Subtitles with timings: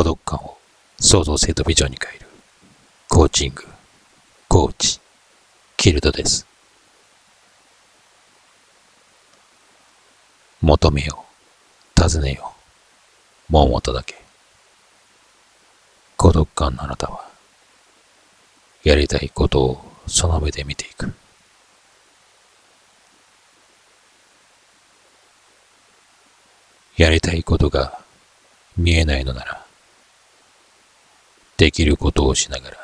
[0.00, 0.56] 孤独感を
[0.98, 2.26] 創造性とビジョンに変える
[3.10, 3.66] コーチング、
[4.48, 4.98] コーチ、
[5.76, 6.46] キルドです。
[10.62, 11.26] 求めよ
[11.98, 12.54] う、尋ねよ
[13.50, 14.14] う、もうもとだけ。
[16.16, 17.28] 孤独感のあなたは、
[18.82, 21.12] やりたいことをその目で見ていく。
[26.96, 28.00] やりたいことが
[28.78, 29.66] 見えないのなら、
[31.60, 32.78] できることをしながら、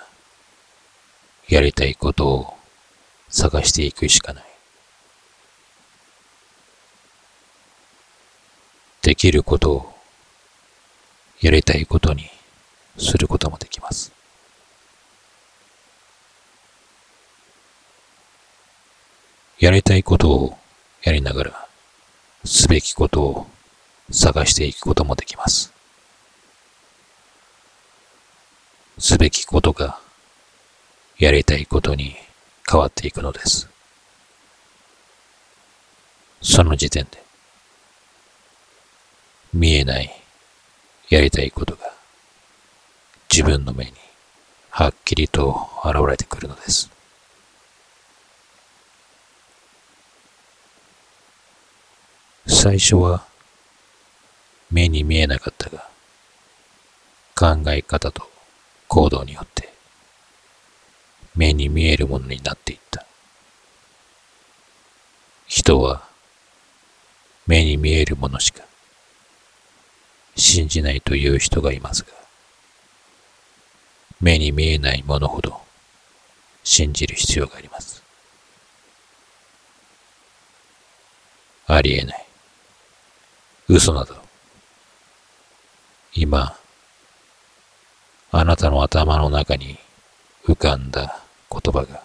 [1.48, 2.54] やりたいことを
[3.30, 4.44] 探していくしかない。
[9.00, 9.94] できることを
[11.40, 12.28] やりたいことに
[12.98, 14.12] することもできます。
[19.58, 20.58] やりたいことを
[21.02, 21.68] やりながら、
[22.44, 23.46] すべきことを
[24.10, 25.75] 探していくこともできます。
[28.98, 29.98] すべきことが
[31.18, 32.16] やりたいことに
[32.68, 33.68] 変わっていくのです。
[36.40, 37.22] その時点で
[39.52, 40.10] 見えない
[41.10, 41.92] やりたいことが
[43.30, 43.92] 自分の目に
[44.70, 46.90] はっきりと現れてくるのです。
[52.46, 53.26] 最初は
[54.70, 55.88] 目に見えなかったが
[57.34, 58.35] 考え方と
[58.96, 59.68] 行動によって
[61.34, 63.04] 目に見えるものになっていった。
[65.46, 66.08] 人は
[67.46, 68.64] 目に見えるものしか
[70.34, 72.08] 信じないという人がいますが、
[74.18, 75.60] 目に見えないものほど
[76.64, 78.02] 信じる必要があります。
[81.66, 82.26] ありえない。
[83.68, 84.16] 嘘など。
[86.14, 86.56] 今、
[88.38, 89.78] あなたの頭の中に
[90.44, 92.02] 浮かんだ言葉が、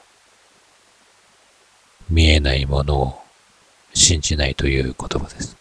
[2.09, 3.21] 見えないものを
[3.93, 5.57] 信じないという言葉です。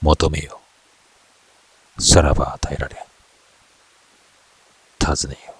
[0.00, 0.60] 求めよ。
[1.98, 2.96] さらば与えられ。
[4.98, 5.54] 尋ねよ。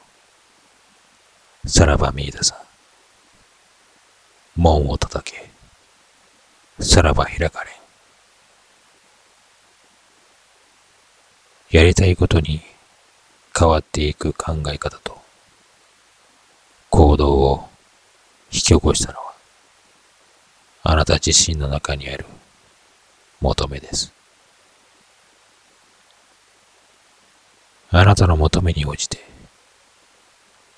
[1.67, 2.57] さらば見出さ。
[4.57, 5.51] 門を叩け。
[6.83, 7.80] さらば開かれ。
[11.71, 12.61] やりたいことに
[13.57, 15.21] 変わっていく考え方と
[16.91, 17.69] 行動を
[18.53, 19.35] 引き起こしたのは
[20.83, 22.25] あなた自身の中にある
[23.41, 24.13] 求めです。
[27.93, 29.19] あなたの求めに応じて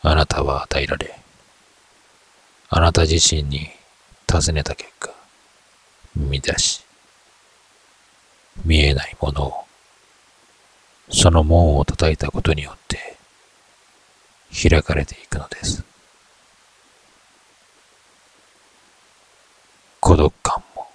[0.03, 1.15] あなたは与えられ
[2.69, 3.69] あなた自身に
[4.27, 5.11] 尋ねた結果
[6.17, 6.85] 見出し
[8.65, 9.65] 見えないものを
[11.13, 13.17] その門を叩いたことによって
[14.69, 15.85] 開かれていくのです。
[20.01, 20.89] 孤独感も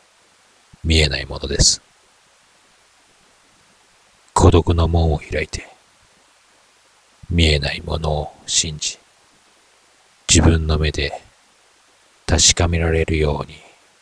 [0.84, 1.82] 見えないものです。
[4.34, 5.68] 孤独の門を開いて
[7.30, 8.98] 見えないものを信じ
[10.28, 11.22] 自分の目で
[12.26, 13.56] 確かめられるように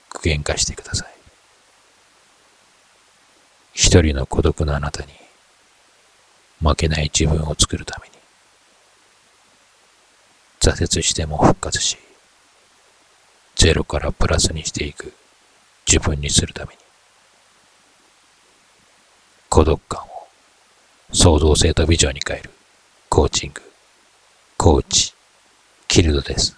[0.10, 1.08] 具現化してください。
[3.74, 5.25] 一人の孤独なあなたに
[6.62, 8.16] 負けない自分を作るために。
[10.62, 11.98] 挫折しても復活し
[13.56, 15.14] ゼロからプラスにしていく
[15.86, 16.80] 自分にするために。
[19.50, 20.28] 孤独感を
[21.14, 22.50] 創造性とビジョンに変える
[23.10, 23.62] コーチング
[24.58, 25.14] コーチ
[25.88, 26.58] キルドです。